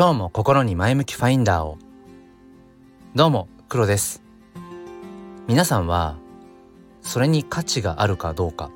[0.00, 1.76] 今日も心に前向きファインダーを。
[3.14, 4.22] どうも黒です。
[5.46, 6.16] 皆さんは
[7.02, 8.70] それに価値があるかどうか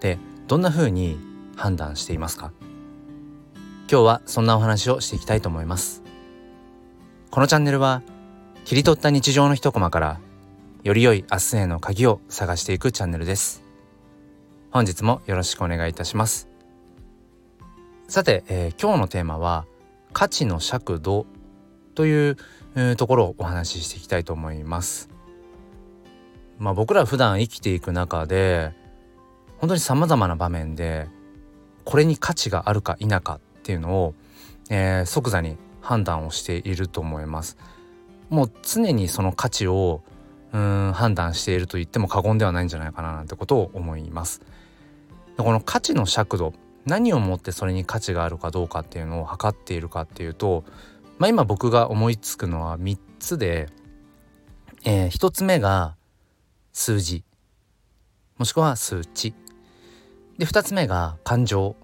[0.00, 0.16] で
[0.46, 1.18] どんな風に
[1.56, 2.52] 判断していますか？
[3.80, 6.02] 今日はそんなお話をしていきたいと思います。
[7.30, 8.00] このチャンネルは
[8.64, 10.20] 切り取った日常の一コマから
[10.84, 13.62] より良い明日への鍵を探していくチャンネルです。
[14.70, 16.48] 本日もよろしくお願いいたします。
[18.08, 19.66] さて、えー、今日のテーマは
[20.16, 21.26] 価値の尺度
[21.94, 22.36] という、
[22.96, 25.10] ところをお話ししていきたいと思います。
[26.58, 28.72] まあ、僕ら普段生きていく中で
[29.58, 31.06] 本当にさまざまな場面で
[31.84, 34.14] これに価値があるか否かっていうのを、
[34.70, 37.58] えー、即座に判断をしていると思います。
[38.30, 40.00] もう常にその価値を
[40.54, 44.40] うん判断していると言っても過言ではないんじゃないかななんてことを思います。
[45.36, 46.54] この価値の尺度
[46.86, 50.64] 何をもってそれに価値があるかどうかっていうのを測っているかっていうと、
[51.18, 53.68] まあ、今僕が思いつくのは3つで、
[54.84, 55.96] えー、1つ目が
[56.72, 57.24] 数字
[58.38, 59.34] もしくは数値。
[60.36, 61.74] で2つ目が感情。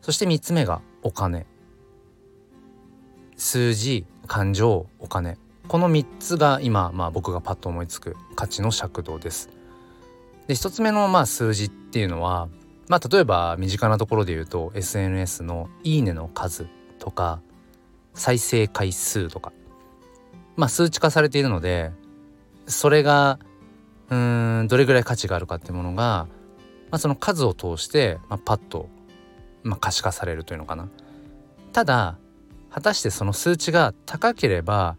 [0.00, 1.46] そして3つ目がお金。
[3.36, 5.36] 数字感情お金。
[5.68, 9.50] この3つが今、まあ、僕がパッと思いつく価値の尺度です。
[10.46, 12.48] で1つ目のまあ数字っていうのは
[12.92, 16.66] まあ例えば身近なところで言うと SNS の「いいね」の数
[16.98, 17.40] とか
[18.12, 19.50] 再生回数とか
[20.56, 21.90] まあ数値化されているので
[22.66, 23.38] それが
[24.10, 26.26] うんどれぐらい価値があるかっていうものが、
[26.90, 28.90] まあ、その数を通して、まあ、パッと、
[29.62, 30.90] まあ、可視化されるというのかな。
[31.72, 32.18] ただ
[32.68, 34.98] 果たしてその数値が高ければ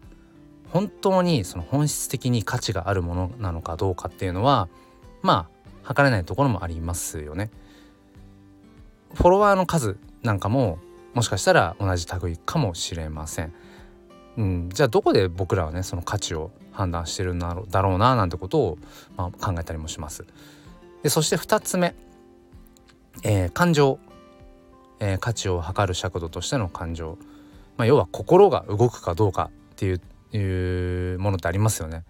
[0.72, 4.68] 本当にその本質的に価値があるものなのかどうかっていうのは
[5.22, 7.52] まあ測れないところもありますよね。
[9.14, 10.78] フォロワーの数なんかも
[11.14, 13.52] もしかしたら同じ類かもしれません。
[14.36, 18.78] うん、じゃあどこで僕らはねその価値を判断してるんだろうななんてことを、
[19.16, 20.24] まあ、考えたりもします。
[21.02, 21.94] でそして2つ目、
[23.22, 24.00] えー、感情、
[24.98, 27.16] えー、価値を測る尺度としての感情、
[27.76, 30.00] まあ、要は心が動くかどうかっていう
[30.32, 32.02] いうものってありますよね。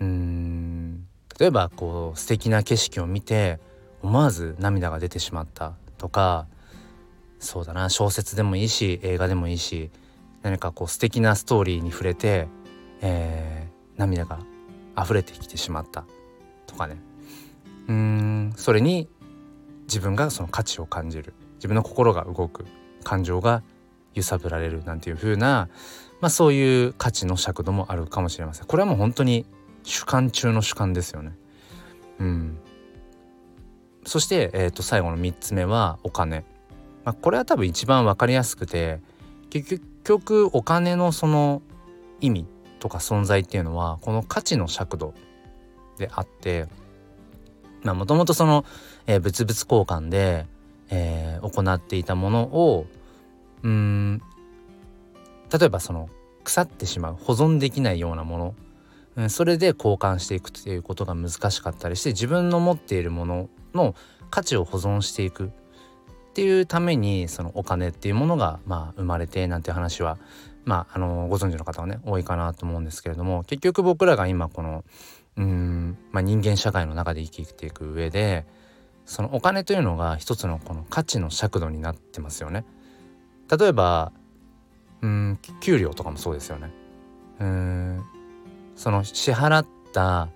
[0.00, 1.06] うん
[1.38, 3.60] 例えばこう素敵な景色を見て
[4.02, 6.48] 思わず涙が出てしまったとか
[7.38, 9.90] そうだな小説でもいいし映画でもいいし
[10.42, 12.48] 何かこう素敵なストーリーに触れて、
[13.00, 14.40] えー、涙が
[15.00, 16.04] 溢れてきてしまった。
[16.66, 16.96] とかね。
[17.88, 19.08] うんそれに
[19.84, 21.34] 自分がその価値を感じる。
[21.54, 22.66] 自分の心が動く。
[23.04, 23.62] 感情が
[24.14, 24.82] 揺さぶられる。
[24.84, 25.68] なんていう風な、
[26.20, 28.66] まあ、そういう価値の尺度もあるかもしれません。
[28.66, 29.46] これはもう本当に
[29.84, 31.36] 主観中の主観ですよね。
[32.18, 32.58] うん。
[34.04, 36.44] そして、えー、と最後の3つ目はお金、
[37.04, 39.00] まあ、これは多分一番分かりやすくて
[39.50, 41.62] 結局お金のその
[42.20, 42.46] 意味
[42.80, 45.14] とか存在っていうのはこの価値の尺度
[45.98, 46.66] であって
[47.82, 48.64] まあもともとその、
[49.06, 50.46] えー、物々交換で、
[50.90, 52.86] えー、行っていたものを
[53.62, 54.20] うん
[55.52, 56.08] 例えばその
[56.44, 58.54] 腐ってしまう保存できないようなも
[59.16, 63.94] のそれで交換していくっていうことが難しかったりして自分の持っているものの
[64.30, 65.50] 価値を保存していくっ
[66.34, 70.18] ていうためにそのお金っていうものがまあ生まれてなんて話は
[70.64, 74.84] まああのご存知の方はね多いかなと思うんですけれども結局僕らが今この
[75.36, 78.44] うん、まあ、人間社会の中で生きていく上で
[79.06, 82.64] そのお金というのが一つのこの価値の尺度になってますよね。
[83.50, 84.12] 例えば
[85.02, 86.70] うん給料とかもそうですよね。
[87.40, 88.04] うん
[88.76, 90.28] その支払った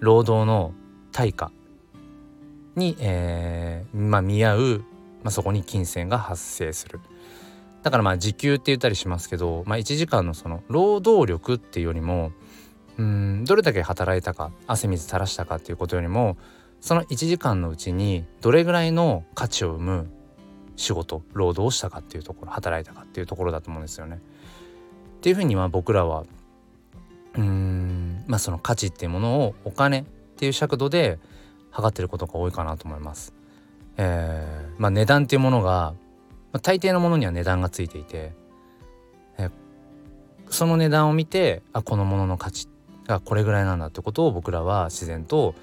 [0.00, 0.72] 労働の
[1.12, 1.50] 対価
[2.78, 4.84] に、えー、まあ、見合う、
[5.22, 7.00] まあ、そこに金銭が発生する。
[7.82, 12.32] だからまあ時給って言ったりしますけど、まあ、1時間のその労働力っていうよりも
[12.98, 16.36] うんどれだけ働いたか汗水垂らしたかっていうことよりも
[16.80, 20.10] その1時間のうちにどれぐらいの価値を生む
[20.76, 24.20] 仕事労働をしたかっていうところ働いたかっていうところだと思うんですよね。
[25.16, 26.24] っていうふうには僕らは
[27.34, 30.04] うんまあその価値っていうものをお金っ
[30.36, 31.18] ていう尺度で
[31.78, 33.32] 測ってることが多いかなと思います。
[33.96, 35.94] えー、まあ、値段っていうものが、
[36.52, 38.32] まあ、大抵のものには値段がついていて、
[39.38, 39.50] えー、
[40.50, 42.66] その値段を見てあこのものの価値
[43.06, 45.54] がこれぐらいなんだってことを僕らは自然と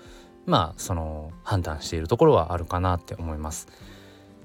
[0.45, 3.67] まあその判断しているところはあるかなって思います。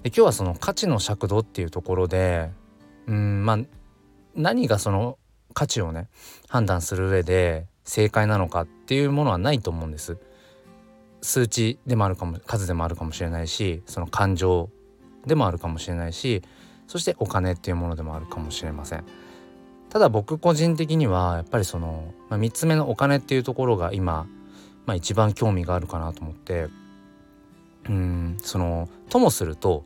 [0.02, 2.50] で今日はその価値の尺度っていうところで
[3.06, 3.58] うんまあ
[4.34, 5.18] 何がその
[5.54, 6.08] 価値をね
[6.48, 10.18] 判断する上で正解なのかっていうものはないと思うんです。
[11.22, 14.70] 数値でもあるかも数でもあるかもしれないしその感情
[15.26, 16.42] でもあるかもしれないし
[16.86, 19.04] そしてお金っていうものでもあるかもしれません。
[19.90, 24.26] ただ僕個人的にはやっぱりその、まあ、3つ目のお金っていうところが今、
[24.86, 26.68] まあ、一番興味があるかなと思って
[27.88, 29.84] うんそのともすると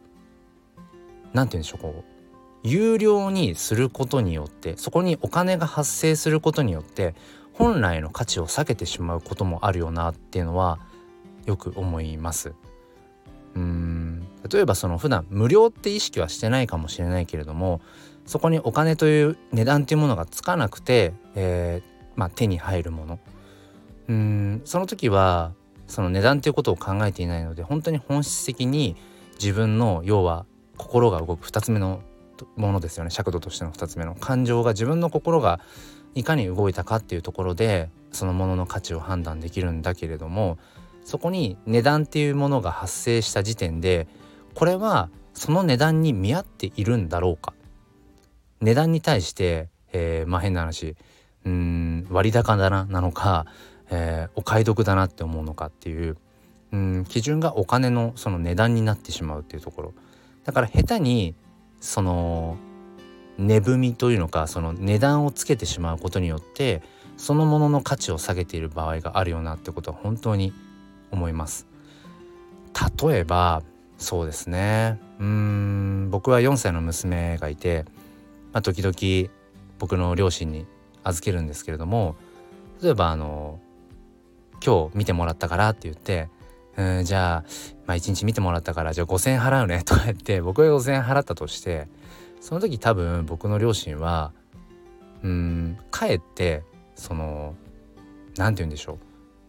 [1.32, 2.14] 何て言うんでしょうこう
[2.62, 7.14] 有料にすることによってそこにお金が発生することによって
[7.54, 10.80] 本来の価値を下げてしまうこともあるよなっていうのは
[11.46, 12.54] よく思います。
[13.54, 14.26] うん。
[14.50, 17.80] 例えばその普段無料って意識はしてないかもしれないけれども
[18.26, 23.18] そこにお金という値段っていうものがつかなくて、えー、まあ、手に入るもの。
[24.08, 24.62] うん。
[24.64, 25.52] その時は
[25.86, 28.96] その値段っていうことを考えていないので本当に本質的に
[29.34, 30.46] 自分の要は
[30.76, 32.00] 心が動く2つ目の
[32.56, 33.10] ものですよね。
[33.10, 34.14] 尺度としての2つ目の。
[34.14, 35.60] 感情が自分の心が
[36.14, 40.58] いかに動いたかっていうところでそのものの価値を判断できるんだけれども
[41.04, 44.08] そこに値段っていうものが発生した時点で
[44.54, 47.54] これはその値段に見合っているんだろうか。
[48.60, 50.96] 値段に対して、えー、まあ変な話
[51.44, 53.46] うん割高だななのか、
[53.90, 56.16] えー、お買い得だなって思うのかっていう
[56.72, 59.94] うん基準がお金のその値段になってしまうっていうところ。
[60.44, 61.34] だから下手に
[61.80, 62.56] その
[63.38, 66.82] 値踏みというのかその値段をつけてしまうことによって
[67.16, 70.52] そのものの価値を下げている場合があるよなってことは本当に
[71.14, 71.66] 思います。
[73.06, 73.62] 例えば
[73.98, 74.98] そうですね。
[75.18, 77.84] うん僕は4歳の娘がいて、
[78.52, 79.30] まあ、時々
[79.78, 80.66] 僕の両親に
[81.04, 82.16] 預けるんですけれども
[82.82, 83.60] 例えばあの
[84.64, 86.28] 今日見てもらったからって言って
[86.76, 87.44] うんじゃあ、
[87.86, 91.86] まあ、1日見てもらったからじゃあ5,000円払うねとか言って僕が5,000円払ったとして
[92.40, 94.32] その時多分僕の両親は
[95.22, 96.62] うんかえって
[96.94, 97.54] その
[98.36, 98.98] 何て言うんでしょう。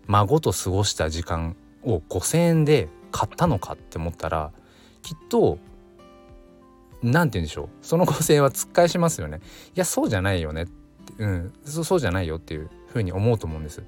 [0.07, 4.52] 孫と過ごした時間を5,000円で買ったのかって思ったら
[5.02, 5.57] きっと
[7.02, 7.69] 何て言うんでしょう。
[7.81, 9.40] その5,000円は突っ返しますよね。
[9.75, 10.63] いやそうじゃないよね。
[10.63, 10.72] って
[11.19, 11.54] うん。
[11.66, 13.84] そうじゃないよっていうふうに思うと思うんです。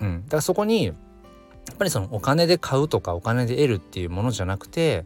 [0.00, 5.04] うん、だからそこにやっぱりそのお金で買うとかお金で得るっていうものじゃなくて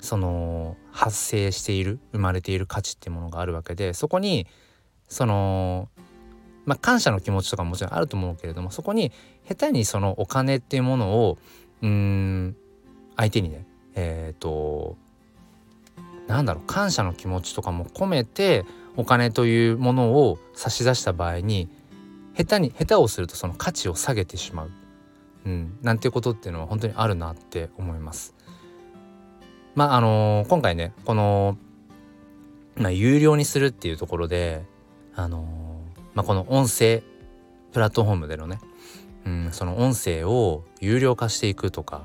[0.00, 4.46] その発生している生まれている価値っていうものがあるわけでそこに
[5.08, 5.88] その
[6.64, 9.12] まあ感謝の気持ちとかももちろんあると思うけれどもそこに
[9.48, 11.38] 下手にそのお金っていうものを
[11.82, 12.56] うん
[13.16, 14.96] 相手にねえっ、ー、と
[16.26, 18.64] なんだろう感謝の気持ちとかも込めて
[18.96, 21.68] お金というものを差し出した場合に
[22.36, 24.70] 下手に下手をするとその価値を下げてしまう、
[25.46, 28.34] うん、なんていうことっていうのは本当にあるなって思います。
[29.74, 31.56] まああのー、今回ねこの、
[32.76, 34.64] まあ、有料にするっていうところで
[35.14, 35.59] あのー、
[36.20, 37.02] まあ、この音声
[37.72, 38.60] プラットフォームでのね、
[39.24, 42.02] うん、その音声を有料化していくとか、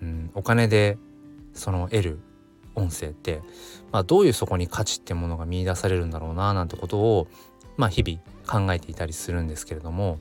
[0.00, 0.98] うん、お金で
[1.52, 2.18] その得る
[2.76, 3.42] 音声って、
[3.90, 7.26] まあ、どういうそこに価値ってものが見いだされるんだろうななんてことを、
[7.76, 10.20] まあ、日々考えていたりするんですけれども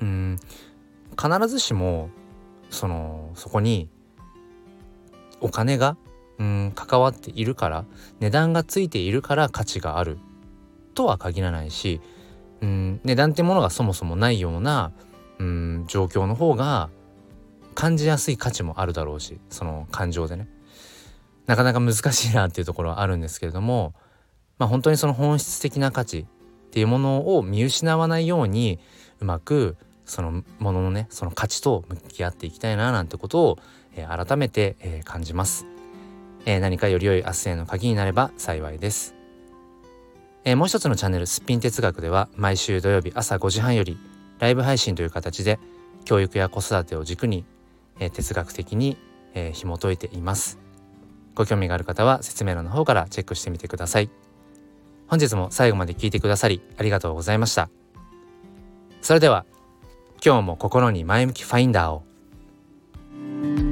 [0.00, 0.40] うん
[1.20, 2.08] 必ずしも
[2.70, 3.90] そのそこに
[5.42, 5.98] お金が
[6.38, 7.84] うん関わっているから
[8.20, 10.16] 値段がついているから価値がある
[10.92, 12.00] とは限らないし
[12.60, 14.92] うん値段ってものがそもそもないような
[15.38, 16.90] うん状況の方が
[17.74, 20.48] 感じやすい価値もあるだろうしその感情でね。
[21.46, 23.94] なかなか難しいなっていうところはあるんですけれども
[24.58, 26.24] まあ本当にその本質的な価値っ
[26.70, 28.78] ていうものを見失わないように
[29.20, 33.58] うまくそのもののねその価値と向き合っていきたいななんてことを、
[33.94, 35.66] えー、改めて、えー、感じます、
[36.44, 39.14] えー、何かより良い明日への鍵になれば幸いです、
[40.44, 43.96] えもう一つのチャンネルすっぴん哲学では毎週土曜日朝5時半より
[44.40, 45.60] ライブ配信という形で
[46.04, 47.44] 教育や子育てを軸に、
[48.00, 48.96] え哲学的に、
[49.34, 50.58] え紐解いています。
[51.36, 54.10] ご興味がある方は説明欄の方からチェックしてみてください。
[55.06, 57.70] 本日も最後まで聞いてくださりありがとうございました。
[59.00, 59.44] それでは
[60.24, 63.71] 今日も心に前向きファインダーを。